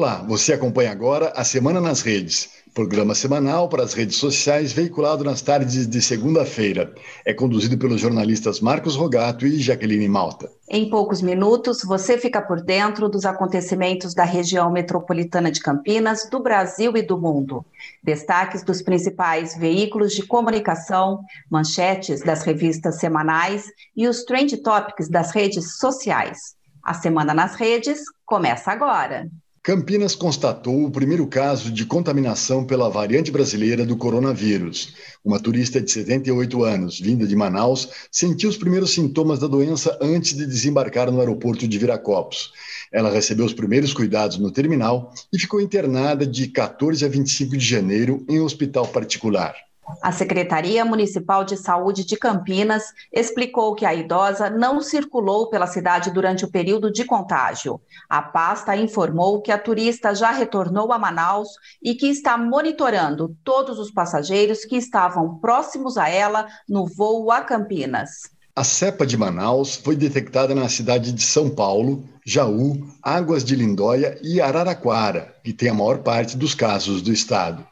Olá, 0.00 0.24
você 0.26 0.54
acompanha 0.54 0.90
agora 0.92 1.30
a 1.36 1.44
Semana 1.44 1.78
nas 1.78 2.00
Redes, 2.00 2.48
programa 2.72 3.14
semanal 3.14 3.68
para 3.68 3.82
as 3.82 3.92
redes 3.92 4.16
sociais 4.16 4.72
veiculado 4.72 5.22
nas 5.22 5.42
tardes 5.42 5.86
de 5.86 6.00
segunda-feira. 6.00 6.94
É 7.22 7.34
conduzido 7.34 7.76
pelos 7.76 8.00
jornalistas 8.00 8.62
Marcos 8.62 8.96
Rogato 8.96 9.46
e 9.46 9.60
Jaqueline 9.60 10.08
Malta. 10.08 10.50
Em 10.70 10.88
poucos 10.88 11.20
minutos, 11.20 11.82
você 11.84 12.16
fica 12.16 12.40
por 12.40 12.62
dentro 12.62 13.10
dos 13.10 13.26
acontecimentos 13.26 14.14
da 14.14 14.24
região 14.24 14.72
metropolitana 14.72 15.50
de 15.50 15.60
Campinas, 15.60 16.26
do 16.30 16.40
Brasil 16.42 16.96
e 16.96 17.02
do 17.02 17.18
mundo. 17.18 17.62
Destaques 18.02 18.62
dos 18.62 18.80
principais 18.80 19.54
veículos 19.54 20.14
de 20.14 20.26
comunicação, 20.26 21.20
manchetes 21.50 22.24
das 22.24 22.42
revistas 22.42 22.98
semanais 22.98 23.66
e 23.94 24.08
os 24.08 24.24
trend 24.24 24.56
topics 24.62 25.10
das 25.10 25.30
redes 25.30 25.76
sociais. 25.76 26.56
A 26.82 26.94
Semana 26.94 27.34
nas 27.34 27.54
Redes 27.54 28.00
começa 28.24 28.72
agora. 28.72 29.28
Campinas 29.62 30.14
constatou 30.14 30.86
o 30.86 30.90
primeiro 30.90 31.26
caso 31.26 31.70
de 31.70 31.84
contaminação 31.84 32.64
pela 32.64 32.88
variante 32.88 33.30
brasileira 33.30 33.84
do 33.84 33.94
coronavírus. 33.94 34.94
Uma 35.22 35.38
turista 35.38 35.82
de 35.82 35.90
78 35.90 36.64
anos, 36.64 36.98
vinda 36.98 37.26
de 37.26 37.36
Manaus, 37.36 37.90
sentiu 38.10 38.48
os 38.48 38.56
primeiros 38.56 38.94
sintomas 38.94 39.38
da 39.38 39.46
doença 39.46 39.98
antes 40.00 40.34
de 40.34 40.46
desembarcar 40.46 41.10
no 41.12 41.20
aeroporto 41.20 41.68
de 41.68 41.78
Viracopos. 41.78 42.54
Ela 42.90 43.10
recebeu 43.10 43.44
os 43.44 43.52
primeiros 43.52 43.92
cuidados 43.92 44.38
no 44.38 44.50
terminal 44.50 45.12
e 45.30 45.38
ficou 45.38 45.60
internada 45.60 46.26
de 46.26 46.48
14 46.48 47.04
a 47.04 47.08
25 47.08 47.54
de 47.54 47.64
janeiro 47.64 48.24
em 48.30 48.40
um 48.40 48.44
hospital 48.44 48.86
particular. 48.86 49.54
A 50.02 50.12
Secretaria 50.12 50.84
Municipal 50.84 51.44
de 51.44 51.56
Saúde 51.56 52.04
de 52.04 52.16
Campinas 52.16 52.84
explicou 53.12 53.74
que 53.74 53.84
a 53.84 53.94
idosa 53.94 54.48
não 54.50 54.80
circulou 54.80 55.48
pela 55.48 55.66
cidade 55.66 56.10
durante 56.10 56.44
o 56.44 56.50
período 56.50 56.90
de 56.90 57.04
contágio. 57.04 57.80
A 58.08 58.22
pasta 58.22 58.76
informou 58.76 59.40
que 59.40 59.52
a 59.52 59.58
turista 59.58 60.14
já 60.14 60.30
retornou 60.30 60.92
a 60.92 60.98
Manaus 60.98 61.48
e 61.82 61.94
que 61.94 62.08
está 62.08 62.36
monitorando 62.36 63.36
todos 63.44 63.78
os 63.78 63.90
passageiros 63.90 64.64
que 64.64 64.76
estavam 64.76 65.38
próximos 65.38 65.96
a 65.96 66.08
ela 66.08 66.46
no 66.68 66.86
voo 66.86 67.30
a 67.30 67.40
Campinas. 67.42 68.30
A 68.54 68.64
cepa 68.64 69.06
de 69.06 69.16
Manaus 69.16 69.76
foi 69.76 69.96
detectada 69.96 70.54
na 70.54 70.68
cidade 70.68 71.12
de 71.12 71.22
São 71.22 71.48
Paulo, 71.48 72.04
Jaú, 72.26 72.86
Águas 73.02 73.44
de 73.44 73.56
Lindóia 73.56 74.18
e 74.22 74.40
Araraquara, 74.40 75.34
que 75.42 75.52
tem 75.52 75.70
a 75.70 75.74
maior 75.74 75.98
parte 75.98 76.36
dos 76.36 76.54
casos 76.54 77.00
do 77.00 77.12
estado. 77.12 77.66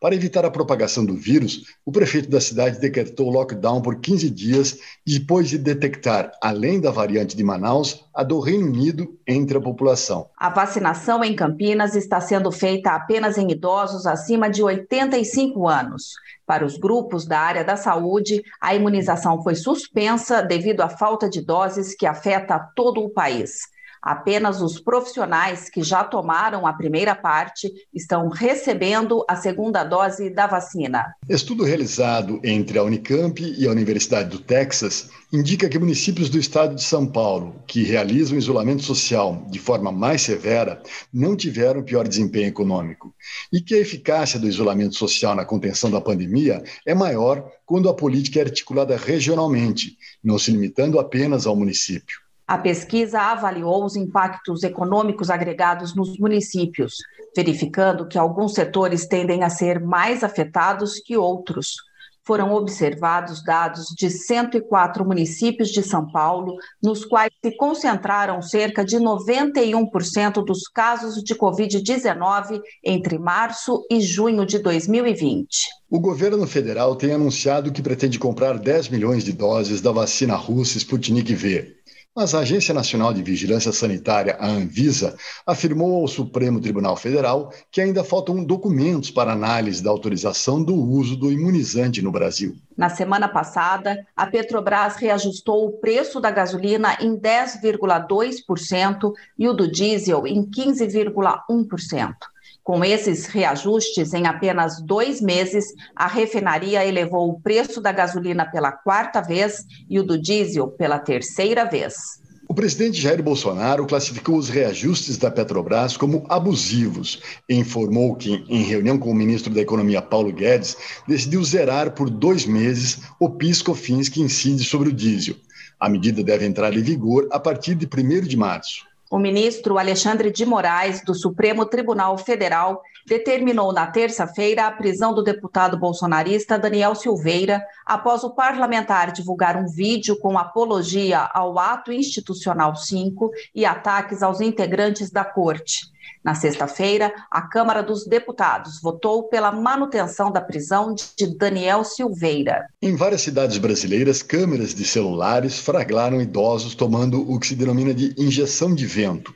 Para 0.00 0.14
evitar 0.14 0.46
a 0.46 0.50
propagação 0.50 1.04
do 1.04 1.14
vírus, 1.14 1.76
o 1.84 1.92
prefeito 1.92 2.30
da 2.30 2.40
cidade 2.40 2.80
decretou 2.80 3.28
lockdown 3.28 3.82
por 3.82 4.00
15 4.00 4.30
dias 4.30 4.78
depois 5.06 5.46
de 5.46 5.58
detectar, 5.58 6.32
além 6.42 6.80
da 6.80 6.90
variante 6.90 7.36
de 7.36 7.44
Manaus, 7.44 8.06
a 8.14 8.22
do 8.22 8.40
Reino 8.40 8.66
Unido 8.66 9.14
entre 9.26 9.58
a 9.58 9.60
população. 9.60 10.30
A 10.38 10.48
vacinação 10.48 11.22
em 11.22 11.36
Campinas 11.36 11.94
está 11.94 12.18
sendo 12.18 12.50
feita 12.50 12.92
apenas 12.92 13.36
em 13.36 13.50
idosos 13.50 14.06
acima 14.06 14.48
de 14.48 14.62
85 14.62 15.68
anos. 15.68 16.14
Para 16.46 16.64
os 16.64 16.78
grupos 16.78 17.26
da 17.26 17.38
área 17.38 17.62
da 17.62 17.76
saúde, 17.76 18.42
a 18.58 18.74
imunização 18.74 19.42
foi 19.42 19.54
suspensa 19.54 20.40
devido 20.40 20.80
à 20.80 20.88
falta 20.88 21.28
de 21.28 21.44
doses 21.44 21.94
que 21.94 22.06
afeta 22.06 22.58
todo 22.74 23.02
o 23.02 23.10
país. 23.10 23.68
Apenas 24.02 24.62
os 24.62 24.80
profissionais 24.80 25.68
que 25.68 25.82
já 25.82 26.02
tomaram 26.02 26.66
a 26.66 26.72
primeira 26.72 27.14
parte 27.14 27.70
estão 27.92 28.28
recebendo 28.28 29.24
a 29.28 29.36
segunda 29.36 29.84
dose 29.84 30.30
da 30.30 30.46
vacina. 30.46 31.14
Estudo 31.28 31.64
realizado 31.64 32.40
entre 32.42 32.78
a 32.78 32.82
Unicamp 32.82 33.42
e 33.42 33.66
a 33.66 33.70
Universidade 33.70 34.30
do 34.30 34.38
Texas 34.38 35.10
indica 35.30 35.68
que 35.68 35.78
municípios 35.78 36.30
do 36.30 36.38
estado 36.38 36.74
de 36.74 36.82
São 36.82 37.06
Paulo 37.06 37.62
que 37.66 37.82
realizam 37.82 38.38
isolamento 38.38 38.82
social 38.82 39.44
de 39.50 39.58
forma 39.58 39.92
mais 39.92 40.22
severa 40.22 40.82
não 41.12 41.36
tiveram 41.36 41.82
pior 41.82 42.08
desempenho 42.08 42.48
econômico 42.48 43.14
e 43.52 43.60
que 43.60 43.74
a 43.74 43.78
eficácia 43.78 44.40
do 44.40 44.48
isolamento 44.48 44.96
social 44.96 45.34
na 45.34 45.44
contenção 45.44 45.90
da 45.90 46.00
pandemia 46.00 46.62
é 46.86 46.94
maior 46.94 47.50
quando 47.66 47.88
a 47.88 47.94
política 47.94 48.40
é 48.40 48.42
articulada 48.42 48.96
regionalmente, 48.96 49.96
não 50.24 50.38
se 50.38 50.50
limitando 50.50 50.98
apenas 50.98 51.46
ao 51.46 51.54
município. 51.54 52.29
A 52.50 52.58
pesquisa 52.58 53.20
avaliou 53.20 53.84
os 53.84 53.94
impactos 53.94 54.64
econômicos 54.64 55.30
agregados 55.30 55.94
nos 55.94 56.18
municípios, 56.18 56.96
verificando 57.36 58.08
que 58.08 58.18
alguns 58.18 58.54
setores 58.54 59.06
tendem 59.06 59.44
a 59.44 59.48
ser 59.48 59.78
mais 59.78 60.24
afetados 60.24 60.98
que 60.98 61.16
outros. 61.16 61.76
Foram 62.24 62.52
observados 62.52 63.44
dados 63.44 63.94
de 63.96 64.10
104 64.10 65.04
municípios 65.04 65.68
de 65.68 65.80
São 65.80 66.10
Paulo, 66.10 66.56
nos 66.82 67.04
quais 67.04 67.30
se 67.40 67.56
concentraram 67.56 68.42
cerca 68.42 68.84
de 68.84 68.96
91% 68.96 70.44
dos 70.44 70.66
casos 70.66 71.22
de 71.22 71.36
Covid-19 71.36 72.60
entre 72.84 73.16
março 73.16 73.86
e 73.88 74.00
junho 74.00 74.44
de 74.44 74.58
2020. 74.58 75.68
O 75.88 76.00
governo 76.00 76.46
federal 76.48 76.96
tem 76.96 77.12
anunciado 77.12 77.70
que 77.70 77.80
pretende 77.80 78.18
comprar 78.18 78.58
10 78.58 78.88
milhões 78.88 79.22
de 79.22 79.32
doses 79.32 79.80
da 79.80 79.92
vacina 79.92 80.34
russa 80.34 80.78
Sputnik 80.78 81.32
V. 81.32 81.79
Mas 82.14 82.34
a 82.34 82.40
Agência 82.40 82.74
Nacional 82.74 83.14
de 83.14 83.22
Vigilância 83.22 83.70
Sanitária, 83.70 84.36
a 84.40 84.48
Anvisa, 84.48 85.16
afirmou 85.46 86.00
ao 86.00 86.08
Supremo 86.08 86.60
Tribunal 86.60 86.96
Federal 86.96 87.52
que 87.70 87.80
ainda 87.80 88.02
faltam 88.02 88.42
documentos 88.42 89.12
para 89.12 89.30
análise 89.32 89.80
da 89.80 89.90
autorização 89.90 90.60
do 90.60 90.74
uso 90.74 91.16
do 91.16 91.30
imunizante 91.30 92.02
no 92.02 92.10
Brasil. 92.10 92.56
Na 92.76 92.88
semana 92.88 93.28
passada, 93.28 94.04
a 94.16 94.26
Petrobras 94.26 94.96
reajustou 94.96 95.66
o 95.66 95.72
preço 95.78 96.20
da 96.20 96.32
gasolina 96.32 96.98
em 97.00 97.16
10,2% 97.16 99.12
e 99.38 99.48
o 99.48 99.52
do 99.52 99.70
diesel 99.70 100.26
em 100.26 100.44
15,1%. 100.44 102.14
Com 102.62 102.84
esses 102.84 103.26
reajustes, 103.26 104.12
em 104.12 104.26
apenas 104.26 104.80
dois 104.82 105.20
meses, 105.20 105.64
a 105.96 106.06
refinaria 106.06 106.84
elevou 106.84 107.30
o 107.30 107.40
preço 107.40 107.80
da 107.80 107.90
gasolina 107.90 108.44
pela 108.50 108.70
quarta 108.70 109.20
vez 109.20 109.64
e 109.88 109.98
o 109.98 110.02
do 110.02 110.20
diesel 110.20 110.68
pela 110.68 110.98
terceira 110.98 111.64
vez. 111.64 112.20
O 112.50 112.54
presidente 112.54 113.00
Jair 113.00 113.22
Bolsonaro 113.22 113.86
classificou 113.86 114.36
os 114.36 114.48
reajustes 114.48 115.16
da 115.16 115.30
Petrobras 115.30 115.96
como 115.96 116.26
abusivos 116.28 117.22
e 117.48 117.54
informou 117.54 118.16
que, 118.16 118.44
em 118.48 118.64
reunião 118.64 118.98
com 118.98 119.12
o 119.12 119.14
ministro 119.14 119.54
da 119.54 119.60
Economia 119.60 120.02
Paulo 120.02 120.32
Guedes, 120.32 120.76
decidiu 121.06 121.44
zerar 121.44 121.92
por 121.92 122.10
dois 122.10 122.44
meses 122.44 123.02
o 123.20 123.30
PIS/COFINS 123.30 124.08
que 124.08 124.20
incide 124.20 124.64
sobre 124.64 124.88
o 124.88 124.92
diesel. 124.92 125.36
A 125.78 125.88
medida 125.88 126.24
deve 126.24 126.44
entrar 126.44 126.74
em 126.74 126.82
vigor 126.82 127.28
a 127.30 127.38
partir 127.38 127.76
de 127.76 127.86
1 127.86 128.26
de 128.26 128.36
março. 128.36 128.89
O 129.10 129.18
ministro 129.18 129.76
Alexandre 129.76 130.30
de 130.30 130.46
Moraes, 130.46 131.02
do 131.02 131.16
Supremo 131.16 131.66
Tribunal 131.66 132.16
Federal, 132.16 132.80
determinou 133.04 133.72
na 133.72 133.88
terça-feira 133.88 134.68
a 134.68 134.70
prisão 134.70 135.12
do 135.12 135.20
deputado 135.20 135.76
bolsonarista 135.76 136.56
Daniel 136.56 136.94
Silveira, 136.94 137.60
após 137.84 138.22
o 138.22 138.30
parlamentar 138.30 139.10
divulgar 139.10 139.56
um 139.56 139.66
vídeo 139.66 140.16
com 140.20 140.38
apologia 140.38 141.28
ao 141.34 141.58
ato 141.58 141.90
institucional 141.90 142.76
5 142.76 143.32
e 143.52 143.66
ataques 143.66 144.22
aos 144.22 144.40
integrantes 144.40 145.10
da 145.10 145.24
corte. 145.24 145.90
Na 146.22 146.34
sexta-feira, 146.34 147.12
a 147.30 147.42
Câmara 147.42 147.82
dos 147.82 148.06
Deputados 148.06 148.80
votou 148.82 149.24
pela 149.24 149.50
manutenção 149.50 150.30
da 150.30 150.40
prisão 150.40 150.94
de 150.94 151.26
Daniel 151.36 151.84
Silveira. 151.84 152.66
Em 152.82 152.94
várias 152.94 153.22
cidades 153.22 153.58
brasileiras, 153.58 154.22
câmeras 154.22 154.74
de 154.74 154.84
celulares 154.84 155.58
flagraram 155.58 156.20
idosos 156.20 156.74
tomando 156.74 157.30
o 157.30 157.38
que 157.38 157.46
se 157.46 157.56
denomina 157.56 157.94
de 157.94 158.14
injeção 158.18 158.74
de 158.74 158.86
vento. 158.86 159.34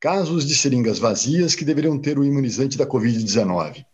Casos 0.00 0.46
de 0.46 0.54
seringas 0.54 0.98
vazias 0.98 1.54
que 1.54 1.64
deveriam 1.64 1.98
ter 1.98 2.18
o 2.18 2.24
imunizante 2.24 2.76
da 2.76 2.86
Covid-19. 2.86 3.84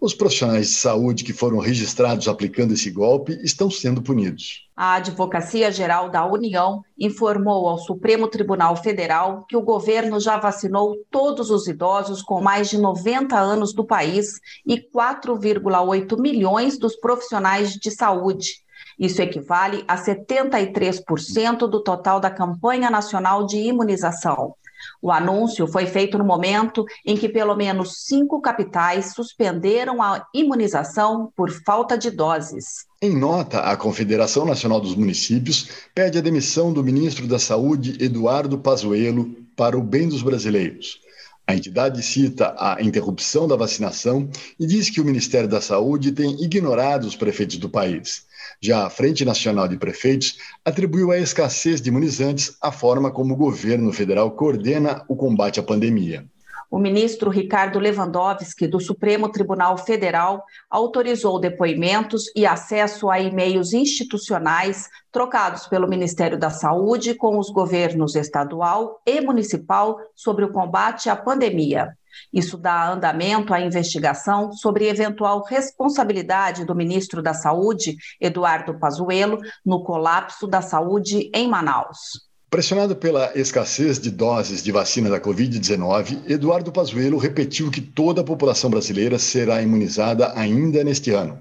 Os 0.00 0.14
profissionais 0.14 0.68
de 0.68 0.74
saúde 0.74 1.24
que 1.24 1.32
foram 1.32 1.58
registrados 1.58 2.28
aplicando 2.28 2.74
esse 2.74 2.90
golpe 2.90 3.38
estão 3.42 3.70
sendo 3.70 4.02
punidos. 4.02 4.68
A 4.76 4.94
Advocacia 4.94 5.72
Geral 5.72 6.08
da 6.08 6.24
União 6.24 6.82
informou 6.96 7.68
ao 7.68 7.78
Supremo 7.78 8.28
Tribunal 8.28 8.76
Federal 8.76 9.44
que 9.48 9.56
o 9.56 9.62
governo 9.62 10.20
já 10.20 10.38
vacinou 10.38 10.96
todos 11.10 11.50
os 11.50 11.66
idosos 11.66 12.22
com 12.22 12.40
mais 12.40 12.70
de 12.70 12.78
90 12.78 13.36
anos 13.36 13.72
do 13.74 13.84
país 13.84 14.40
e 14.64 14.76
4,8 14.78 16.20
milhões 16.20 16.78
dos 16.78 16.94
profissionais 16.94 17.72
de 17.72 17.90
saúde. 17.90 18.62
Isso 18.98 19.22
equivale 19.22 19.84
a 19.86 19.96
73% 19.96 21.68
do 21.68 21.82
total 21.82 22.20
da 22.20 22.30
campanha 22.30 22.90
nacional 22.90 23.46
de 23.46 23.56
imunização. 23.56 24.54
O 25.00 25.10
anúncio 25.10 25.66
foi 25.66 25.86
feito 25.86 26.18
no 26.18 26.24
momento 26.24 26.84
em 27.04 27.16
que 27.16 27.28
pelo 27.28 27.54
menos 27.56 28.04
cinco 28.04 28.40
capitais 28.40 29.12
suspenderam 29.14 30.02
a 30.02 30.26
imunização 30.34 31.32
por 31.36 31.50
falta 31.50 31.96
de 31.96 32.10
doses. 32.10 32.86
Em 33.00 33.16
nota, 33.16 33.60
a 33.60 33.76
Confederação 33.76 34.44
Nacional 34.44 34.80
dos 34.80 34.94
Municípios 34.94 35.68
pede 35.94 36.18
a 36.18 36.22
demissão 36.22 36.72
do 36.72 36.82
ministro 36.82 37.26
da 37.26 37.38
Saúde, 37.38 38.02
Eduardo 38.02 38.58
Pazuello, 38.58 39.36
para 39.56 39.78
o 39.78 39.82
bem 39.82 40.08
dos 40.08 40.22
brasileiros. 40.22 41.00
A 41.48 41.54
entidade 41.54 42.02
cita 42.02 42.54
a 42.58 42.76
interrupção 42.82 43.48
da 43.48 43.56
vacinação 43.56 44.28
e 44.60 44.66
diz 44.66 44.90
que 44.90 45.00
o 45.00 45.04
Ministério 45.04 45.48
da 45.48 45.62
Saúde 45.62 46.12
tem 46.12 46.42
ignorado 46.42 47.06
os 47.06 47.16
prefeitos 47.16 47.56
do 47.56 47.70
país. 47.70 48.27
Já 48.60 48.86
a 48.86 48.90
Frente 48.90 49.24
Nacional 49.24 49.68
de 49.68 49.76
Prefeitos 49.76 50.38
atribuiu 50.64 51.10
a 51.10 51.18
escassez 51.18 51.80
de 51.80 51.88
imunizantes 51.88 52.56
à 52.60 52.72
forma 52.72 53.10
como 53.10 53.34
o 53.34 53.36
governo 53.36 53.92
federal 53.92 54.30
coordena 54.32 55.04
o 55.08 55.16
combate 55.16 55.60
à 55.60 55.62
pandemia. 55.62 56.26
o 56.70 56.78
ministro 56.78 57.30
Ricardo 57.30 57.78
Lewandowski, 57.78 58.66
do 58.66 58.78
Supremo 58.78 59.30
Tribunal 59.30 59.78
Federal, 59.78 60.44
autorizou 60.68 61.40
depoimentos 61.40 62.24
e 62.36 62.46
acesso 62.46 63.08
a 63.08 63.18
e-mails 63.18 63.72
institucionais 63.72 64.88
trocados 65.10 65.66
pelo 65.66 65.88
Ministério 65.88 66.38
da 66.38 66.50
Saúde 66.50 67.14
com 67.14 67.38
os 67.38 67.50
governos 67.50 68.14
estadual 68.14 69.00
e 69.06 69.20
municipal 69.20 69.98
sobre 70.14 70.44
o 70.44 70.52
combate 70.52 71.08
à 71.08 71.16
pandemia. 71.16 71.96
Isso 72.32 72.56
dá 72.56 72.90
andamento 72.90 73.54
à 73.54 73.60
investigação 73.60 74.52
sobre 74.52 74.88
eventual 74.88 75.44
responsabilidade 75.44 76.64
do 76.64 76.74
ministro 76.74 77.22
da 77.22 77.34
Saúde, 77.34 77.96
Eduardo 78.20 78.78
Pazuello, 78.78 79.38
no 79.64 79.82
colapso 79.82 80.46
da 80.46 80.60
saúde 80.60 81.30
em 81.34 81.48
Manaus. 81.48 82.27
Pressionado 82.50 82.96
pela 82.96 83.30
escassez 83.38 83.98
de 83.98 84.10
doses 84.10 84.62
de 84.62 84.72
vacina 84.72 85.10
da 85.10 85.20
Covid-19, 85.20 86.30
Eduardo 86.30 86.72
Pazuello 86.72 87.18
repetiu 87.18 87.70
que 87.70 87.82
toda 87.82 88.22
a 88.22 88.24
população 88.24 88.70
brasileira 88.70 89.18
será 89.18 89.60
imunizada 89.60 90.32
ainda 90.34 90.82
neste 90.82 91.10
ano. 91.10 91.38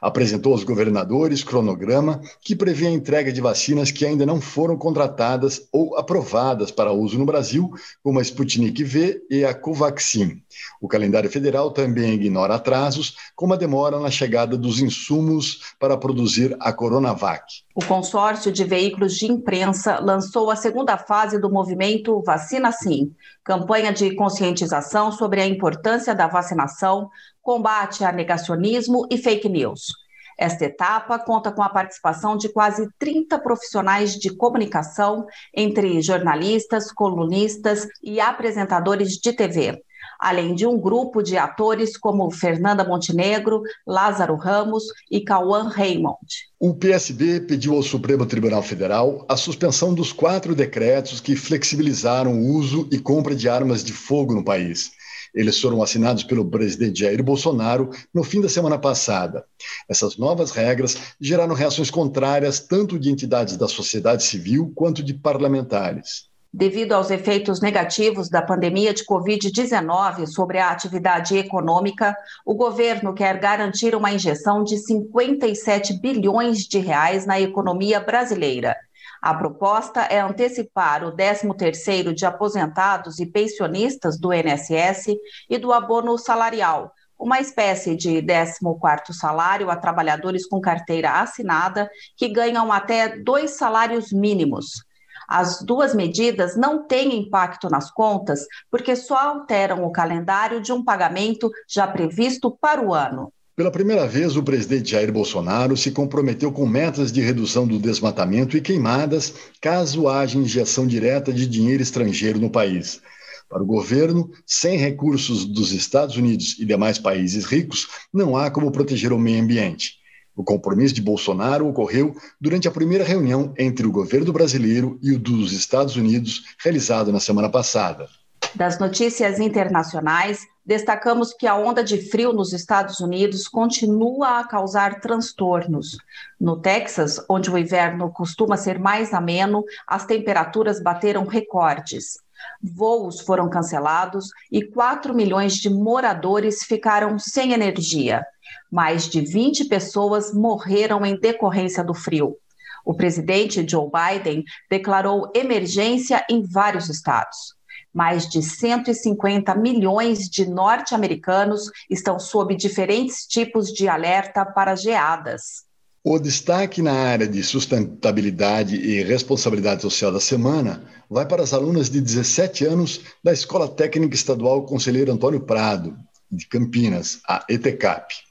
Apresentou 0.00 0.52
aos 0.52 0.62
governadores 0.62 1.42
cronograma 1.42 2.20
que 2.40 2.54
prevê 2.54 2.86
a 2.86 2.92
entrega 2.92 3.32
de 3.32 3.40
vacinas 3.40 3.90
que 3.90 4.06
ainda 4.06 4.24
não 4.24 4.40
foram 4.40 4.76
contratadas 4.76 5.66
ou 5.72 5.96
aprovadas 5.96 6.70
para 6.70 6.92
uso 6.92 7.18
no 7.18 7.26
Brasil, 7.26 7.72
como 8.00 8.20
a 8.20 8.22
Sputnik 8.22 8.84
V 8.84 9.22
e 9.28 9.44
a 9.44 9.54
Covaxin. 9.54 10.40
O 10.80 10.86
calendário 10.86 11.30
federal 11.30 11.72
também 11.72 12.12
ignora 12.12 12.54
atrasos, 12.54 13.16
como 13.34 13.54
a 13.54 13.56
demora 13.56 13.98
na 13.98 14.10
chegada 14.10 14.56
dos 14.56 14.78
insumos 14.78 15.74
para 15.80 15.96
produzir 15.96 16.56
a 16.60 16.72
Coronavac. 16.72 17.64
O 17.74 17.84
consórcio 17.84 18.52
de 18.52 18.62
veículos 18.62 19.16
de 19.16 19.26
imprensa 19.26 19.98
lançou 19.98 20.43
a 20.50 20.56
segunda 20.56 20.96
fase 20.96 21.38
do 21.38 21.50
movimento 21.50 22.22
Vacina 22.22 22.72
Sim, 22.72 23.14
campanha 23.42 23.92
de 23.92 24.14
conscientização 24.14 25.12
sobre 25.12 25.40
a 25.40 25.46
importância 25.46 26.14
da 26.14 26.26
vacinação, 26.26 27.10
combate 27.42 28.04
a 28.04 28.12
negacionismo 28.12 29.06
e 29.10 29.18
fake 29.18 29.48
news. 29.48 29.92
Esta 30.38 30.64
etapa 30.64 31.18
conta 31.18 31.52
com 31.52 31.62
a 31.62 31.68
participação 31.68 32.36
de 32.36 32.48
quase 32.48 32.88
30 32.98 33.38
profissionais 33.38 34.14
de 34.14 34.34
comunicação, 34.34 35.26
entre 35.54 36.02
jornalistas, 36.02 36.90
colunistas 36.90 37.86
e 38.02 38.20
apresentadores 38.20 39.12
de 39.12 39.32
TV 39.32 39.80
além 40.24 40.54
de 40.54 40.66
um 40.66 40.80
grupo 40.80 41.22
de 41.22 41.36
atores 41.36 41.98
como 41.98 42.30
Fernanda 42.30 42.82
Montenegro, 42.82 43.62
Lázaro 43.86 44.36
Ramos 44.36 44.84
e 45.10 45.20
Cauã 45.20 45.68
Raymond. 45.68 46.16
O 46.58 46.72
PSB 46.74 47.40
pediu 47.40 47.74
ao 47.74 47.82
Supremo 47.82 48.24
Tribunal 48.24 48.62
Federal 48.62 49.26
a 49.28 49.36
suspensão 49.36 49.92
dos 49.92 50.14
quatro 50.14 50.54
decretos 50.54 51.20
que 51.20 51.36
flexibilizaram 51.36 52.32
o 52.32 52.54
uso 52.54 52.88
e 52.90 52.98
compra 52.98 53.36
de 53.36 53.50
armas 53.50 53.84
de 53.84 53.92
fogo 53.92 54.34
no 54.34 54.42
país. 54.42 54.92
Eles 55.34 55.60
foram 55.60 55.82
assinados 55.82 56.24
pelo 56.24 56.48
presidente 56.48 57.00
Jair 57.00 57.22
Bolsonaro 57.22 57.90
no 58.14 58.24
fim 58.24 58.40
da 58.40 58.48
semana 58.48 58.78
passada. 58.78 59.44
Essas 59.86 60.16
novas 60.16 60.52
regras 60.52 60.96
geraram 61.20 61.54
reações 61.54 61.90
contrárias 61.90 62.60
tanto 62.60 62.98
de 62.98 63.10
entidades 63.10 63.58
da 63.58 63.68
sociedade 63.68 64.24
civil 64.24 64.72
quanto 64.74 65.02
de 65.02 65.12
parlamentares. 65.12 66.32
Devido 66.56 66.92
aos 66.92 67.10
efeitos 67.10 67.60
negativos 67.60 68.28
da 68.28 68.40
pandemia 68.40 68.94
de 68.94 69.04
Covid-19 69.04 70.28
sobre 70.28 70.60
a 70.60 70.70
atividade 70.70 71.36
econômica, 71.36 72.16
o 72.46 72.54
governo 72.54 73.12
quer 73.12 73.40
garantir 73.40 73.92
uma 73.96 74.12
injeção 74.12 74.62
de 74.62 74.78
57 74.78 76.00
bilhões 76.00 76.58
de 76.58 76.78
reais 76.78 77.26
na 77.26 77.40
economia 77.40 77.98
brasileira. 77.98 78.76
A 79.20 79.34
proposta 79.34 80.02
é 80.02 80.20
antecipar 80.20 81.02
o 81.02 81.10
13º 81.10 82.14
de 82.14 82.24
aposentados 82.24 83.18
e 83.18 83.26
pensionistas 83.26 84.16
do 84.16 84.32
INSS 84.32 85.08
e 85.50 85.58
do 85.58 85.72
abono 85.72 86.16
salarial, 86.16 86.92
uma 87.18 87.40
espécie 87.40 87.96
de 87.96 88.22
14º 88.22 89.12
salário 89.12 89.70
a 89.70 89.76
trabalhadores 89.76 90.46
com 90.46 90.60
carteira 90.60 91.20
assinada 91.20 91.90
que 92.16 92.28
ganham 92.28 92.72
até 92.72 93.08
dois 93.08 93.56
salários 93.56 94.12
mínimos. 94.12 94.84
As 95.28 95.62
duas 95.62 95.94
medidas 95.94 96.56
não 96.56 96.86
têm 96.86 97.18
impacto 97.18 97.68
nas 97.68 97.90
contas, 97.90 98.46
porque 98.70 98.94
só 98.96 99.16
alteram 99.16 99.84
o 99.84 99.92
calendário 99.92 100.60
de 100.60 100.72
um 100.72 100.84
pagamento 100.84 101.50
já 101.68 101.86
previsto 101.86 102.50
para 102.50 102.80
o 102.80 102.92
ano. 102.92 103.32
Pela 103.56 103.70
primeira 103.70 104.04
vez, 104.08 104.36
o 104.36 104.42
presidente 104.42 104.90
Jair 104.90 105.12
Bolsonaro 105.12 105.76
se 105.76 105.92
comprometeu 105.92 106.50
com 106.50 106.66
metas 106.66 107.12
de 107.12 107.20
redução 107.20 107.64
do 107.64 107.78
desmatamento 107.78 108.56
e 108.56 108.60
queimadas 108.60 109.32
caso 109.60 110.08
haja 110.08 110.36
injeção 110.36 110.84
direta 110.86 111.32
de 111.32 111.46
dinheiro 111.46 111.80
estrangeiro 111.80 112.40
no 112.40 112.50
país. 112.50 113.00
Para 113.48 113.62
o 113.62 113.66
governo, 113.66 114.28
sem 114.44 114.76
recursos 114.76 115.44
dos 115.44 115.70
Estados 115.70 116.16
Unidos 116.16 116.56
e 116.58 116.64
demais 116.64 116.98
países 116.98 117.44
ricos, 117.44 117.86
não 118.12 118.36
há 118.36 118.50
como 118.50 118.72
proteger 118.72 119.12
o 119.12 119.18
meio 119.18 119.40
ambiente. 119.40 120.00
O 120.36 120.42
compromisso 120.42 120.94
de 120.94 121.02
Bolsonaro 121.02 121.68
ocorreu 121.68 122.16
durante 122.40 122.66
a 122.66 122.70
primeira 122.70 123.04
reunião 123.04 123.54
entre 123.56 123.86
o 123.86 123.92
governo 123.92 124.32
brasileiro 124.32 124.98
e 125.00 125.12
o 125.12 125.18
dos 125.18 125.52
Estados 125.52 125.96
Unidos, 125.96 126.56
realizado 126.62 127.12
na 127.12 127.20
semana 127.20 127.48
passada. 127.48 128.08
Das 128.54 128.78
notícias 128.78 129.40
internacionais, 129.40 130.46
destacamos 130.64 131.34
que 131.34 131.46
a 131.46 131.56
onda 131.56 131.82
de 131.82 131.98
frio 132.10 132.32
nos 132.32 132.52
Estados 132.52 133.00
Unidos 133.00 133.48
continua 133.48 134.38
a 134.38 134.46
causar 134.46 135.00
transtornos. 135.00 135.96
No 136.40 136.60
Texas, 136.60 137.24
onde 137.28 137.50
o 137.50 137.58
inverno 137.58 138.10
costuma 138.12 138.56
ser 138.56 138.78
mais 138.78 139.12
ameno, 139.12 139.64
as 139.86 140.04
temperaturas 140.04 140.80
bateram 140.80 141.26
recordes. 141.26 142.18
Voos 142.62 143.20
foram 143.20 143.48
cancelados 143.48 144.28
e 144.50 144.64
4 144.64 145.14
milhões 145.14 145.54
de 145.54 145.68
moradores 145.68 146.62
ficaram 146.62 147.18
sem 147.18 147.52
energia. 147.52 148.24
Mais 148.70 149.08
de 149.08 149.20
20 149.20 149.66
pessoas 149.66 150.32
morreram 150.32 151.04
em 151.04 151.18
decorrência 151.18 151.82
do 151.82 151.94
frio. 151.94 152.36
O 152.84 152.94
presidente 152.94 153.66
Joe 153.66 153.88
Biden 153.90 154.44
declarou 154.70 155.30
emergência 155.34 156.24
em 156.28 156.42
vários 156.42 156.88
estados. 156.88 157.54
Mais 157.92 158.28
de 158.28 158.42
150 158.42 159.54
milhões 159.54 160.28
de 160.28 160.46
norte-americanos 160.46 161.70
estão 161.88 162.18
sob 162.18 162.54
diferentes 162.56 163.24
tipos 163.26 163.72
de 163.72 163.88
alerta 163.88 164.44
para 164.44 164.74
geadas. 164.74 165.64
O 166.06 166.18
destaque 166.18 166.82
na 166.82 166.92
área 166.92 167.26
de 167.26 167.42
sustentabilidade 167.42 168.76
e 168.76 169.02
responsabilidade 169.02 169.80
social 169.80 170.12
da 170.12 170.20
semana 170.20 170.84
vai 171.08 171.24
para 171.24 171.42
as 171.42 171.54
alunas 171.54 171.88
de 171.88 171.98
17 171.98 172.66
anos 172.66 173.00
da 173.22 173.32
Escola 173.32 173.68
Técnica 173.68 174.14
Estadual 174.14 174.66
Conselheiro 174.66 175.10
Antônio 175.10 175.40
Prado, 175.40 175.96
de 176.30 176.46
Campinas, 176.46 177.20
a 177.26 177.46
ETCAP. 177.48 178.23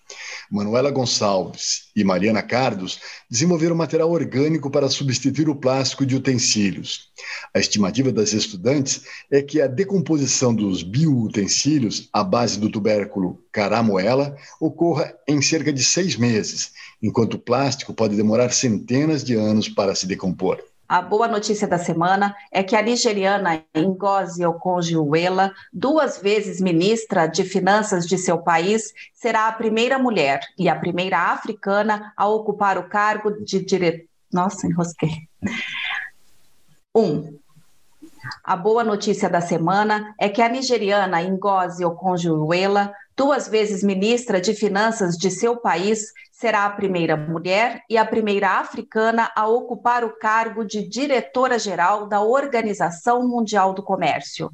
Manuela 0.52 0.92
Gonçalves 0.92 1.90
e 1.96 2.04
Mariana 2.04 2.44
Cardos 2.44 3.00
desenvolveram 3.30 3.76
material 3.76 4.12
orgânico 4.12 4.70
para 4.70 4.90
substituir 4.90 5.50
o 5.50 5.56
plástico 5.56 6.06
de 6.06 6.16
utensílios. 6.16 7.10
A 7.54 7.60
estimativa 7.60 8.12
das 8.12 8.34
estudantes 8.34 9.04
é 9.32 9.42
que 9.42 9.62
a 9.62 9.68
decomposição 9.68 10.54
dos 10.54 10.84
bioutensílios 10.84 12.10
à 12.14 12.24
base 12.24 12.60
do 12.60 12.70
tubérculo 12.70 13.44
caramoela 13.52 14.36
ocorra 14.60 15.14
em 15.28 15.42
cerca 15.42 15.74
de 15.74 15.84
seis 15.84 16.16
meses, 16.16 16.72
enquanto 17.02 17.36
o 17.36 17.40
plástico 17.40 17.94
pode 17.94 18.16
demorar 18.16 18.52
centenas 18.52 19.24
de 19.24 19.36
anos 19.36 19.68
para 19.68 19.96
se 19.96 20.06
decompor. 20.06 20.62
A 20.88 21.02
boa 21.02 21.28
notícia 21.28 21.68
da 21.68 21.78
semana 21.78 22.36
é 22.52 22.62
que 22.62 22.76
a 22.76 22.82
nigeriana 22.82 23.64
Ngozi 23.76 24.46
Okonjo-Iweala, 24.46 25.54
duas 25.72 26.22
vezes 26.22 26.60
ministra 26.60 27.26
de 27.26 27.44
Finanças 27.44 28.06
de 28.06 28.18
seu 28.18 28.38
país, 28.40 28.94
será 29.14 29.48
a 29.48 29.52
primeira 29.54 29.98
mulher 29.98 30.42
e 30.58 30.68
a 30.68 30.76
primeira 30.76 31.32
africana 31.32 32.14
a 32.18 32.28
ocupar 32.28 32.78
o 32.78 32.90
cargo 32.90 33.32
de 33.32 33.64
diretor. 33.64 34.06
Nossa, 34.32 34.68
enrosquei. 34.68 35.28
Um. 36.94 37.38
A 38.44 38.56
boa 38.56 38.84
notícia 38.84 39.30
da 39.30 39.42
semana 39.42 40.14
é 40.20 40.30
que 40.30 40.42
a 40.42 40.50
nigeriana 40.50 41.22
Ngozi 41.22 41.84
Okonjo-Iweala, 41.84 42.94
duas 43.16 43.48
vezes 43.48 43.84
ministra 43.84 44.42
de 44.42 44.54
Finanças 44.54 45.16
de 45.18 45.30
seu 45.30 45.58
país, 45.58 46.12
será 46.32 46.66
a 46.66 46.70
primeira 46.70 47.16
mulher 47.16 47.84
e 47.90 47.98
a 47.98 48.06
primeira 48.06 48.60
africana 48.60 49.32
a 49.36 49.48
ocupar 49.48 50.04
o 50.04 50.18
cargo 50.18 50.66
de 50.66 50.88
diretora-geral 50.88 52.08
da 52.08 52.22
Organização 52.22 53.28
Mundial 53.28 53.74
do 53.74 53.84
Comércio 53.84 54.50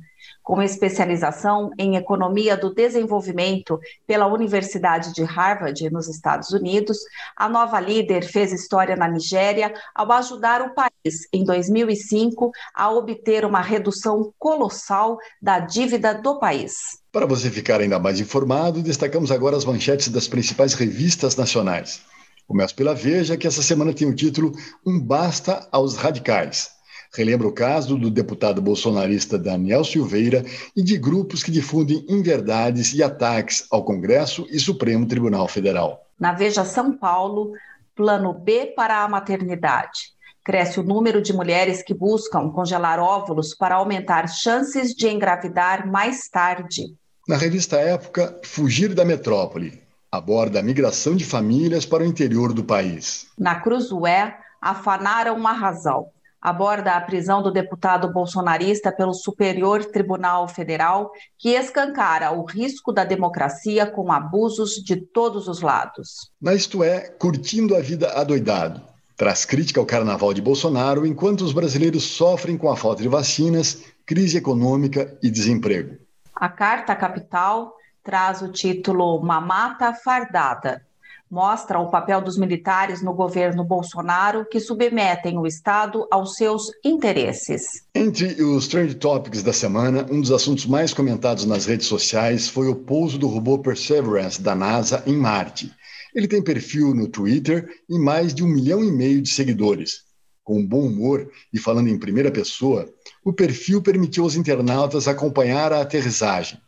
com 0.50 0.63
especialização 0.63 1.70
em 1.77 1.96
Economia 1.96 2.58
do 2.58 2.74
Desenvolvimento 2.74 3.79
pela 4.08 4.25
Universidade 4.25 5.13
de 5.13 5.22
Harvard, 5.22 5.88
nos 5.91 6.08
Estados 6.08 6.50
Unidos, 6.50 6.98
a 7.38 7.48
nova 7.48 7.79
líder 7.79 8.25
fez 8.25 8.51
história 8.51 8.96
na 8.96 9.08
Nigéria 9.08 9.72
ao 9.94 10.12
ajudar 10.12 10.63
o 10.63 10.74
país, 10.74 11.27
em 11.32 11.44
2005, 11.44 12.51
a 12.74 12.89
obter 12.91 13.46
uma 13.46 13.62
redução 13.62 14.34
colossal 14.39 15.20
da 15.39 15.60
dívida 15.60 16.15
do 16.15 16.39
país. 16.39 16.74
Para 17.12 17.27
você 17.27 17.51
ficar 17.51 17.79
ainda 17.79 18.00
mais 18.00 18.20
informado, 18.20 18.82
destacamos 18.82 19.29
agora 19.29 19.56
as 19.56 19.65
manchetes 19.65 20.10
das 20.10 20.27
principais 20.27 20.74
revistas 20.74 21.36
nacionais. 21.36 22.01
Começo 22.48 22.74
pela 22.74 22.96
Veja, 22.96 23.38
que 23.38 23.46
essa 23.46 23.62
semana 23.62 23.94
tem 23.94 24.10
o 24.10 24.15
título 24.15 24.51
Um 24.84 25.00
Basta 25.00 25.68
aos 25.72 25.96
Radicais. 25.96 26.79
Relembra 27.16 27.48
o 27.48 27.51
caso 27.51 27.98
do 27.98 28.12
deputado 28.12 28.62
bolsonarista 28.62 29.38
Daniel 29.38 29.84
Silveira 29.84 30.46
e 30.75 30.84
de 30.84 30.96
grupos 30.96 31.42
que 31.42 31.51
difundem 31.51 32.06
inverdades 32.08 32.94
e 32.94 33.01
ataques 33.01 33.66
ao 33.72 33.84
Congresso 33.84 34.46
e 34.51 34.60
Supremo 34.60 35.08
Tribunal 35.08 35.48
Federal. 35.48 36.06
Na 36.20 36.34
Veja 36.34 36.63
São 36.63 36.96
Paulo, 36.96 37.54
plano 37.96 38.32
B 38.32 38.68
para 38.75 39.04
a 39.04 39.10
maternidade. 39.10 40.13
Cresce 40.46 40.80
o 40.80 40.84
número 40.84 41.22
de 41.22 41.34
mulheres 41.34 41.82
que 41.82 41.96
buscam 41.96 42.51
congelar 42.51 43.00
óvulos 43.00 43.56
para 43.56 43.75
aumentar 43.75 44.28
chances 44.28 44.94
de 44.94 45.08
engravidar 45.08 45.88
mais 45.88 46.30
tarde. 46.30 46.96
Na 47.28 47.38
revista 47.38 47.78
Época, 47.78 48.39
Fugir 48.44 48.94
da 48.94 49.04
Metrópole 49.04 49.82
aborda 50.12 50.60
a 50.60 50.63
migração 50.63 51.16
de 51.16 51.24
famílias 51.24 51.86
para 51.86 52.04
o 52.04 52.06
interior 52.06 52.54
do 52.54 52.63
país. 52.63 53.28
Na 53.38 53.60
Cruzué, 53.60 54.36
afanaram 54.62 55.36
uma 55.36 55.54
razão 55.54 56.10
aborda 56.41 56.93
a 56.93 57.01
prisão 57.01 57.41
do 57.41 57.51
deputado 57.51 58.12
bolsonarista 58.12 58.91
pelo 58.91 59.13
Superior 59.13 59.84
Tribunal 59.86 60.48
Federal, 60.48 61.12
que 61.38 61.50
escancara 61.50 62.31
o 62.31 62.46
risco 62.46 62.91
da 62.91 63.03
democracia 63.03 63.86
com 63.86 64.12
abusos 64.12 64.75
de 64.75 64.96
todos 64.96 65.48
os 65.48 65.62
lados. 65.62 66.31
Mas 66.39 66.62
isto 66.62 66.84
é, 66.84 67.10
curtindo 67.10 67.75
a 67.75 67.81
vida 67.81 68.12
adoidado. 68.13 68.81
Traz 69.17 69.43
crítica 69.43 69.81
ao 69.81 69.86
carnaval 69.86 70.34
de 70.34 70.41
Bolsonaro 70.41 71.05
enquanto 71.05 71.41
os 71.41 71.51
brasileiros 71.51 72.03
sofrem 72.03 72.58
com 72.58 72.69
a 72.69 72.77
falta 72.77 73.01
de 73.01 73.10
vacinas, 73.10 73.84
crise 74.05 74.38
econômica 74.38 75.17
e 75.22 75.29
desemprego. 75.29 75.98
A 76.34 76.48
Carta 76.48 76.96
Capital 76.96 77.74
traz 78.01 78.41
o 78.41 78.48
título 78.48 79.22
Mamata 79.22 79.93
Fardada 79.93 80.81
mostra 81.30 81.80
o 81.80 81.90
papel 81.90 82.22
dos 82.22 82.38
militares 82.38 83.02
no 83.02 83.14
governo 83.14 83.64
Bolsonaro 83.64 84.46
que 84.50 84.60
submetem 84.60 85.38
o 85.38 85.46
Estado 85.46 86.08
aos 86.10 86.36
seus 86.36 86.72
interesses. 86.84 87.84
Entre 87.94 88.42
os 88.44 88.68
trend 88.68 88.96
topics 88.96 89.44
da 89.44 89.54
semana, 89.54 90.06
um 90.10 90.20
dos 90.22 90.32
assuntos 90.32 90.66
mais 90.66 90.94
comentados 90.94 91.46
nas 91.46 91.66
redes 91.66 91.86
sociais 91.86 92.48
foi 92.48 92.68
o 92.68 92.76
pouso 92.76 93.18
do 93.18 93.28
robô 93.28 93.60
Perseverance 93.60 94.42
da 94.42 94.56
NASA 94.56 95.04
em 95.06 95.16
Marte. 95.16 95.72
Ele 96.16 96.28
tem 96.28 96.42
perfil 96.42 96.96
no 96.96 97.08
Twitter 97.08 97.70
e 97.88 98.00
mais 98.00 98.34
de 98.34 98.44
um 98.44 98.48
milhão 98.48 98.84
e 98.84 98.92
meio 98.92 99.22
de 99.22 99.30
seguidores. 99.30 100.10
Com 100.44 100.66
bom 100.66 100.88
humor 100.88 101.30
e 101.54 101.60
falando 101.60 101.90
em 101.90 102.00
primeira 102.00 102.32
pessoa, 102.32 102.92
o 103.24 103.32
perfil 103.32 103.84
permitiu 103.84 104.24
aos 104.24 104.36
internautas 104.36 105.08
acompanhar 105.08 105.72
a 105.72 105.82
aterrissagem. 105.82 106.60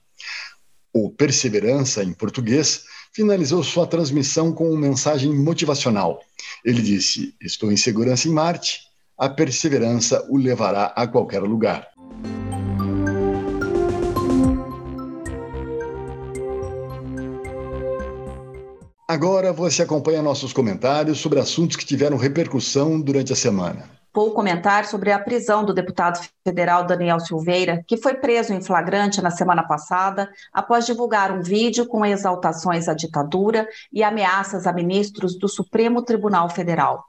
O 0.94 1.10
Perseverança, 1.10 2.04
em 2.04 2.14
português, 2.14 2.84
finalizou 3.14 3.64
sua 3.64 3.86
transmissão 3.86 4.52
com 4.54 4.70
uma 4.70 4.80
mensagem 4.80 5.34
motivacional. 5.34 6.22
Ele 6.64 6.82
disse: 6.82 7.36
Estou 7.42 7.72
em 7.72 7.78
segurança 7.78 8.28
em 8.28 8.32
Marte, 8.32 8.82
a 9.18 9.30
perseverança 9.30 10.26
o 10.30 10.38
levará 10.38 10.94
a 10.96 11.08
qualquer 11.08 11.42
lugar. 11.42 11.88
Agora 19.08 19.52
você 19.52 19.84
acompanha 19.84 20.22
nossos 20.22 20.54
comentários 20.54 21.20
sobre 21.20 21.38
assuntos 21.38 21.76
que 21.76 21.86
tiveram 21.86 22.16
repercussão 22.16 23.00
durante 23.00 23.34
a 23.34 23.36
semana. 23.36 24.01
Vou 24.14 24.32
comentar 24.32 24.86
sobre 24.86 25.10
a 25.10 25.20
prisão 25.20 25.64
do 25.64 25.74
deputado 25.74 26.20
federal 26.46 26.86
Daniel 26.86 27.18
Silveira, 27.22 27.82
que 27.88 27.96
foi 27.96 28.16
preso 28.16 28.54
em 28.54 28.62
flagrante 28.62 29.22
na 29.22 29.32
semana 29.32 29.64
passada 29.64 30.30
após 30.52 30.86
divulgar 30.86 31.32
um 31.32 31.42
vídeo 31.42 31.86
com 31.86 32.06
exaltações 32.06 32.90
à 32.90 32.94
ditadura 32.94 33.66
e 33.92 34.04
ameaças 34.04 34.68
a 34.68 34.74
ministros 34.74 35.40
do 35.40 35.48
Supremo 35.48 36.02
Tribunal 36.02 36.50
Federal. 36.50 37.06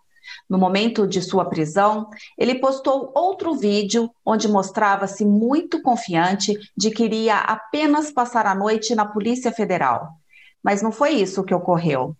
No 0.48 0.56
momento 0.56 1.04
de 1.04 1.20
sua 1.20 1.44
prisão, 1.44 2.08
ele 2.38 2.54
postou 2.60 3.10
outro 3.16 3.52
vídeo 3.56 4.08
onde 4.24 4.46
mostrava-se 4.46 5.24
muito 5.24 5.82
confiante 5.82 6.56
de 6.76 6.92
que 6.92 7.04
iria 7.04 7.36
apenas 7.36 8.12
passar 8.12 8.46
a 8.46 8.54
noite 8.54 8.94
na 8.94 9.04
Polícia 9.04 9.50
Federal. 9.50 10.08
Mas 10.62 10.80
não 10.80 10.92
foi 10.92 11.10
isso 11.10 11.42
que 11.42 11.52
ocorreu. 11.52 12.14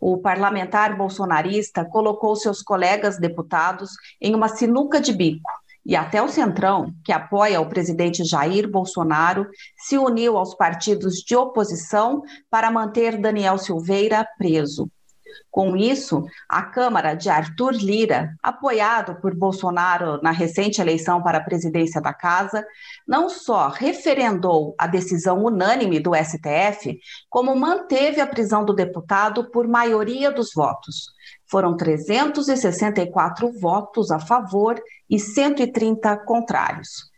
O 0.00 0.18
parlamentar 0.18 0.96
bolsonarista 0.96 1.84
colocou 1.84 2.34
seus 2.36 2.62
colegas 2.62 3.18
deputados 3.18 3.90
em 4.20 4.34
uma 4.34 4.48
sinuca 4.48 5.00
de 5.00 5.12
bico 5.12 5.50
e 5.88 5.96
até 5.96 6.22
o 6.22 6.28
Centrão, 6.28 6.92
que 7.02 7.12
apoia 7.12 7.62
o 7.62 7.68
presidente 7.68 8.22
Jair 8.22 8.70
Bolsonaro, 8.70 9.48
se 9.74 9.96
uniu 9.96 10.36
aos 10.36 10.54
partidos 10.54 11.14
de 11.16 11.34
oposição 11.34 12.22
para 12.50 12.70
manter 12.70 13.18
Daniel 13.18 13.56
Silveira 13.56 14.26
preso. 14.36 14.90
Com 15.50 15.76
isso, 15.76 16.24
a 16.48 16.62
Câmara 16.62 17.14
de 17.14 17.28
Arthur 17.28 17.72
Lira, 17.72 18.34
apoiado 18.42 19.20
por 19.20 19.34
Bolsonaro 19.34 20.20
na 20.22 20.30
recente 20.30 20.80
eleição 20.80 21.22
para 21.22 21.38
a 21.38 21.44
presidência 21.44 22.00
da 22.00 22.12
Casa, 22.12 22.64
não 23.06 23.28
só 23.28 23.68
referendou 23.68 24.74
a 24.78 24.86
decisão 24.86 25.44
unânime 25.44 25.98
do 25.98 26.14
STF, 26.14 26.98
como 27.28 27.56
manteve 27.56 28.20
a 28.20 28.26
prisão 28.26 28.64
do 28.64 28.72
deputado 28.72 29.50
por 29.50 29.66
maioria 29.66 30.30
dos 30.30 30.50
votos. 30.54 31.12
Foram 31.50 31.76
364 31.76 33.52
votos 33.58 34.10
a 34.10 34.18
favor 34.18 34.80
e 35.08 35.18
130 35.18 36.16
contrários. 36.18 37.08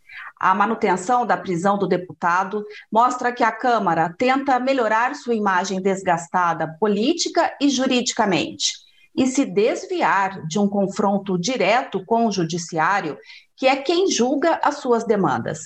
A 0.40 0.54
manutenção 0.54 1.26
da 1.26 1.36
prisão 1.36 1.76
do 1.76 1.86
deputado 1.86 2.64
mostra 2.90 3.30
que 3.30 3.44
a 3.44 3.52
Câmara 3.52 4.14
tenta 4.16 4.58
melhorar 4.58 5.14
sua 5.14 5.34
imagem 5.34 5.82
desgastada 5.82 6.66
política 6.80 7.54
e 7.60 7.68
juridicamente 7.68 8.72
e 9.14 9.26
se 9.26 9.44
desviar 9.44 10.46
de 10.46 10.58
um 10.58 10.66
confronto 10.66 11.38
direto 11.38 12.02
com 12.06 12.26
o 12.26 12.32
Judiciário, 12.32 13.18
que 13.54 13.66
é 13.66 13.76
quem 13.76 14.10
julga 14.10 14.58
as 14.64 14.76
suas 14.76 15.04
demandas. 15.04 15.58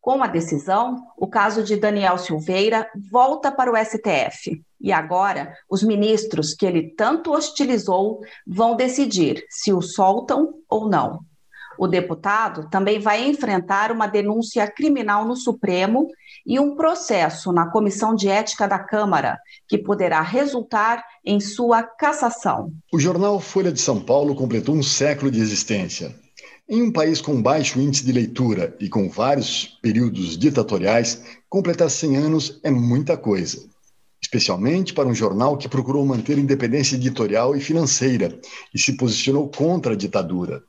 Com 0.00 0.24
a 0.24 0.26
decisão, 0.26 1.06
o 1.16 1.28
caso 1.28 1.62
de 1.62 1.76
Daniel 1.76 2.18
Silveira 2.18 2.90
volta 3.12 3.52
para 3.52 3.70
o 3.70 3.76
STF. 3.76 4.60
E 4.80 4.92
agora, 4.92 5.54
os 5.70 5.84
ministros 5.84 6.52
que 6.52 6.66
ele 6.66 6.90
tanto 6.90 7.32
hostilizou 7.32 8.20
vão 8.44 8.74
decidir 8.74 9.46
se 9.48 9.72
o 9.72 9.80
soltam 9.80 10.52
ou 10.68 10.88
não. 10.88 11.20
O 11.78 11.86
deputado 11.86 12.68
também 12.70 12.98
vai 12.98 13.26
enfrentar 13.26 13.90
uma 13.90 14.06
denúncia 14.06 14.66
criminal 14.70 15.24
no 15.24 15.36
Supremo 15.36 16.08
e 16.46 16.60
um 16.60 16.76
processo 16.76 17.52
na 17.52 17.70
Comissão 17.70 18.14
de 18.14 18.28
Ética 18.28 18.68
da 18.68 18.78
Câmara, 18.78 19.38
que 19.66 19.78
poderá 19.78 20.20
resultar 20.20 21.02
em 21.24 21.40
sua 21.40 21.82
cassação. 21.82 22.70
O 22.92 22.98
jornal 22.98 23.40
Folha 23.40 23.72
de 23.72 23.80
São 23.80 24.00
Paulo 24.00 24.34
completou 24.34 24.74
um 24.74 24.82
século 24.82 25.30
de 25.30 25.40
existência. 25.40 26.14
Em 26.68 26.82
um 26.82 26.92
país 26.92 27.20
com 27.20 27.42
baixo 27.42 27.78
índice 27.78 28.06
de 28.06 28.12
leitura 28.12 28.74
e 28.80 28.88
com 28.88 29.08
vários 29.08 29.78
períodos 29.82 30.38
ditatoriais, 30.38 31.22
completar 31.48 31.90
100 31.90 32.16
anos 32.16 32.60
é 32.62 32.70
muita 32.70 33.16
coisa. 33.16 33.68
Especialmente 34.22 34.94
para 34.94 35.06
um 35.06 35.14
jornal 35.14 35.58
que 35.58 35.68
procurou 35.68 36.04
manter 36.06 36.38
independência 36.38 36.96
editorial 36.96 37.54
e 37.54 37.60
financeira 37.60 38.38
e 38.74 38.78
se 38.78 38.96
posicionou 38.96 39.50
contra 39.50 39.92
a 39.92 39.96
ditadura. 39.96 40.62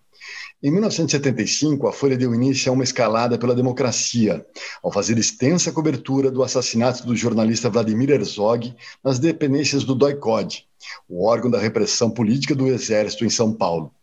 Em 0.65 0.71
1975, 0.71 1.87
a 1.87 1.93
Folha 1.93 2.17
deu 2.17 2.33
início 2.33 2.71
a 2.71 2.73
uma 2.73 2.83
escalada 2.83 3.37
pela 3.37 3.53
democracia, 3.53 4.43
ao 4.81 4.91
fazer 4.91 5.15
extensa 5.15 5.71
cobertura 5.71 6.31
do 6.31 6.41
assassinato 6.41 7.05
do 7.05 7.15
jornalista 7.15 7.69
Vladimir 7.69 8.09
Herzog 8.09 8.75
nas 9.03 9.19
dependências 9.19 9.83
do 9.83 9.93
DOI-CODE, 9.93 10.65
o 11.07 11.23
órgão 11.23 11.51
da 11.51 11.59
repressão 11.59 12.09
política 12.09 12.55
do 12.55 12.65
Exército 12.65 13.23
em 13.23 13.29
São 13.29 13.53
Paulo. 13.53 13.93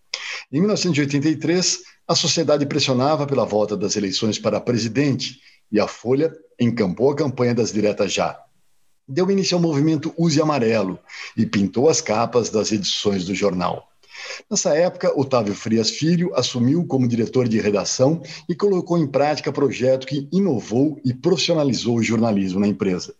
Em 0.52 0.60
1983, 0.60 1.80
a 2.06 2.14
sociedade 2.14 2.64
pressionava 2.64 3.26
pela 3.26 3.44
volta 3.44 3.76
das 3.76 3.96
eleições 3.96 4.38
para 4.38 4.60
presidente 4.60 5.40
e 5.68 5.80
a 5.80 5.88
Folha 5.88 6.32
encampou 6.60 7.10
a 7.10 7.16
campanha 7.16 7.56
das 7.56 7.72
diretas 7.72 8.12
já. 8.12 8.38
Deu 9.08 9.28
início 9.32 9.56
ao 9.56 9.60
movimento 9.60 10.14
Use 10.16 10.40
Amarelo 10.40 10.96
e 11.36 11.44
pintou 11.44 11.88
as 11.88 12.00
capas 12.00 12.50
das 12.50 12.70
edições 12.70 13.24
do 13.24 13.34
jornal. 13.34 13.91
Nessa 14.50 14.76
época, 14.76 15.12
Otávio 15.18 15.54
Frias 15.54 15.90
Filho 15.90 16.34
assumiu 16.34 16.84
como 16.86 17.08
diretor 17.08 17.48
de 17.48 17.60
redação 17.60 18.22
e 18.48 18.54
colocou 18.54 18.98
em 18.98 19.06
prática 19.06 19.52
projeto 19.52 20.06
que 20.06 20.28
inovou 20.32 21.00
e 21.04 21.14
profissionalizou 21.14 21.96
o 21.96 22.02
jornalismo 22.02 22.60
na 22.60 22.68
empresa. 22.68 23.14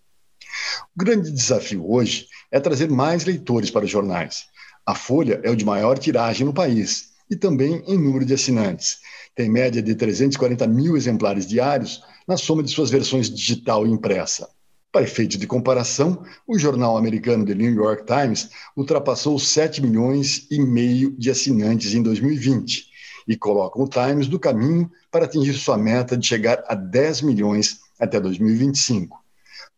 O 0.95 0.99
grande 0.99 1.31
desafio 1.31 1.91
hoje 1.91 2.27
é 2.51 2.61
trazer 2.61 2.91
mais 2.91 3.25
leitores 3.25 3.71
para 3.71 3.85
os 3.85 3.91
jornais. 3.91 4.47
A 4.85 4.95
Folha 4.95 5.41
é 5.43 5.51
o 5.51 5.57
de 5.57 5.65
maior 5.65 5.99
tiragem 5.99 6.45
no 6.45 6.53
país 6.53 7.13
e 7.31 7.37
também 7.37 7.83
em 7.87 7.97
número 7.97 8.25
de 8.25 8.35
assinantes. 8.35 8.99
Tem 9.35 9.49
média 9.49 9.81
de 9.81 9.95
340 9.95 10.67
mil 10.67 10.97
exemplares 10.97 11.47
diários 11.47 12.03
na 12.29 12.37
soma 12.37 12.63
de 12.63 12.71
suas 12.71 12.91
versões 12.91 13.31
digital 13.31 13.87
e 13.87 13.91
impressa. 13.91 14.49
Para 14.93 15.05
efeito 15.05 15.39
de 15.39 15.47
comparação, 15.47 16.23
o 16.47 16.59
jornal 16.59 16.99
americano 16.99 17.47
The 17.47 17.55
New 17.55 17.73
York 17.73 18.05
Times 18.05 18.51
ultrapassou 18.77 19.39
7 19.39 19.81
milhões 19.81 20.47
e 20.51 20.61
meio 20.61 21.17
de 21.17 21.31
assinantes 21.31 21.95
em 21.95 22.03
2020 22.03 22.93
e 23.27 23.35
coloca 23.35 23.81
o 23.81 23.89
Times 23.89 24.29
no 24.29 24.39
caminho 24.39 24.93
para 25.11 25.25
atingir 25.25 25.55
sua 25.55 25.79
meta 25.79 26.15
de 26.15 26.27
chegar 26.27 26.63
a 26.69 26.75
10 26.75 27.23
milhões 27.23 27.81
até 27.99 28.21
2025. 28.21 29.19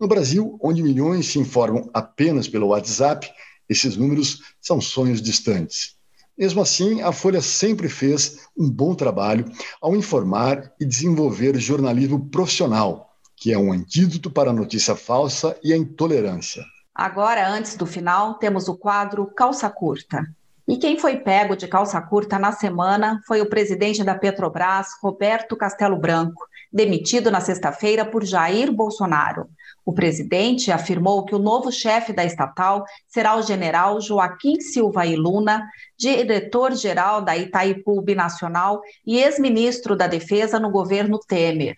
No 0.01 0.09
Brasil, 0.09 0.59
onde 0.61 0.83
milhões 0.83 1.27
se 1.27 1.39
informam 1.39 1.89
apenas 1.95 2.49
pelo 2.49 2.69
WhatsApp, 2.69 3.31
esses 3.69 3.97
números 3.97 4.41
são 4.61 4.81
sonhos 4.81 5.23
distantes. 5.23 5.95
Mesmo 6.37 6.61
assim, 6.61 7.03
a 7.03 7.13
Folha 7.13 7.41
sempre 7.41 7.89
fez 7.89 8.49
um 8.59 8.69
bom 8.69 8.97
trabalho 8.97 9.45
ao 9.81 9.95
informar 9.95 10.73
e 10.81 10.85
desenvolver 10.85 11.57
jornalismo 11.61 12.29
profissional, 12.31 13.14
que 13.37 13.53
é 13.53 13.59
um 13.59 13.73
antídoto 13.73 14.31
para 14.31 14.51
a 14.51 14.55
notícia 14.55 14.95
falsa 14.97 15.59
e 15.63 15.73
a 15.73 15.77
intolerância. 15.77 16.65
Agora, 16.95 17.49
antes 17.49 17.77
do 17.77 17.87
final, 17.87 18.35
temos 18.35 18.69
o 18.69 18.77
quadro 18.77 19.27
Calça 19.27 19.69
Curta. 19.69 20.25
E 20.67 20.79
quem 20.79 20.99
foi 20.99 21.17
pego 21.17 21.55
de 21.55 21.69
calça 21.69 22.01
curta 22.01 22.39
na 22.39 22.51
semana 22.51 23.21
foi 23.27 23.43
o 23.43 23.51
presidente 23.51 24.03
da 24.03 24.15
Petrobras, 24.15 24.89
Roberto 25.03 25.57
Castelo 25.57 25.99
Branco, 25.99 26.43
demitido 26.73 27.31
na 27.31 27.41
sexta-feira 27.41 28.03
por 28.03 28.25
Jair 28.25 28.73
Bolsonaro. 28.73 29.47
O 29.85 29.93
presidente 29.93 30.73
afirmou 30.73 31.27
que 31.27 31.35
o 31.35 31.39
novo 31.39 31.71
chefe 31.71 32.15
da 32.15 32.25
estatal 32.25 32.83
será 33.07 33.37
o 33.37 33.43
general 33.43 34.01
Joaquim 34.01 34.59
Silva 34.59 35.05
e 35.05 35.15
Luna, 35.17 35.69
diretor-geral 35.99 37.21
da 37.21 37.37
Itaipu 37.37 38.01
Binacional 38.01 38.81
e 39.07 39.19
ex-ministro 39.19 39.95
da 39.95 40.07
Defesa 40.07 40.59
no 40.59 40.71
governo 40.71 41.19
Temer. 41.19 41.75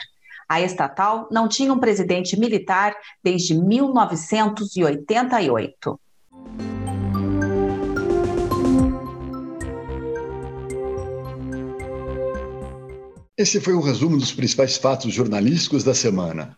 A 0.48 0.60
estatal 0.60 1.28
não 1.30 1.48
tinha 1.48 1.72
um 1.72 1.78
presidente 1.78 2.38
militar 2.38 2.94
desde 3.22 3.54
1988. 3.54 6.00
Esse 13.36 13.60
foi 13.60 13.74
o 13.74 13.80
resumo 13.80 14.16
dos 14.16 14.32
principais 14.32 14.78
fatos 14.78 15.12
jornalísticos 15.12 15.84
da 15.84 15.92
semana. 15.92 16.56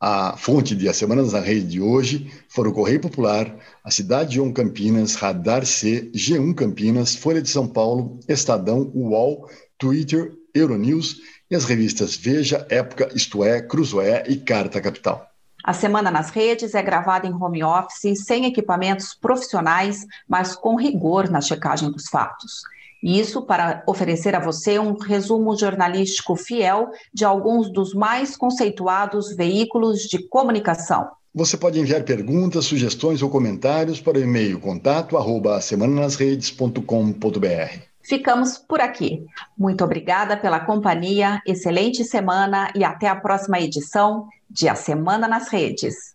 A 0.00 0.36
fonte 0.36 0.74
de 0.74 0.88
A 0.88 0.94
Semana 0.94 1.22
na 1.22 1.40
Rede 1.40 1.66
de 1.66 1.80
hoje 1.80 2.30
foram 2.48 2.70
o 2.70 2.74
Correio 2.74 3.00
Popular, 3.00 3.54
a 3.82 3.90
Cidade 3.90 4.40
On 4.40 4.52
Campinas, 4.52 5.16
Radar 5.16 5.66
C, 5.66 6.10
G1 6.14 6.54
Campinas, 6.54 7.14
Folha 7.14 7.42
de 7.42 7.50
São 7.50 7.66
Paulo, 7.66 8.18
Estadão, 8.28 8.90
UOL, 8.94 9.48
Twitter, 9.78 10.32
Euronews 10.54 11.16
e 11.50 11.56
as 11.56 11.64
revistas 11.64 12.16
Veja, 12.16 12.66
Época, 12.70 13.10
Isto 13.14 13.42
É, 13.42 13.60
Cruzoé 13.60 14.24
e 14.28 14.36
Carta 14.36 14.80
Capital. 14.80 15.28
A 15.64 15.72
Semana 15.72 16.10
nas 16.10 16.28
Redes 16.28 16.74
é 16.74 16.82
gravada 16.82 17.26
em 17.26 17.32
home 17.32 17.64
office, 17.64 18.22
sem 18.24 18.44
equipamentos 18.44 19.14
profissionais, 19.14 20.06
mas 20.28 20.54
com 20.54 20.76
rigor 20.76 21.30
na 21.30 21.40
checagem 21.40 21.90
dos 21.90 22.08
fatos. 22.08 22.60
Isso 23.02 23.40
para 23.42 23.82
oferecer 23.86 24.34
a 24.34 24.40
você 24.40 24.78
um 24.78 24.98
resumo 24.98 25.56
jornalístico 25.56 26.36
fiel 26.36 26.90
de 27.12 27.24
alguns 27.24 27.72
dos 27.72 27.94
mais 27.94 28.36
conceituados 28.36 29.34
veículos 29.34 30.02
de 30.02 30.28
comunicação. 30.28 31.08
Você 31.34 31.56
pode 31.56 31.80
enviar 31.80 32.04
perguntas, 32.04 32.66
sugestões 32.66 33.22
ou 33.22 33.28
comentários 33.28 34.00
para 34.00 34.18
o 34.18 34.22
e-mail 34.22 34.60
contato 34.60 35.16
arroba 35.16 35.60
semananasredes.com.br. 35.60 37.93
Ficamos 38.04 38.58
por 38.58 38.80
aqui. 38.80 39.24
Muito 39.56 39.82
obrigada 39.82 40.36
pela 40.36 40.60
companhia, 40.60 41.40
excelente 41.46 42.04
semana 42.04 42.70
e 42.74 42.84
até 42.84 43.08
a 43.08 43.16
próxima 43.16 43.58
edição 43.58 44.28
de 44.48 44.68
A 44.68 44.74
Semana 44.74 45.26
nas 45.26 45.48
Redes. 45.48 46.14